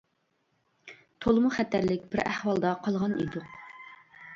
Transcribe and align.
تولىمۇ 1.25 1.53
خەتەرلىك 1.59 2.11
بىر 2.17 2.25
ئەھۋالدا 2.27 2.77
قالغان 2.89 3.19
ئىدۇق. 3.23 3.59